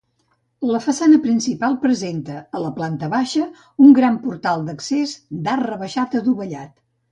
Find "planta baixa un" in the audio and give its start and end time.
2.79-3.95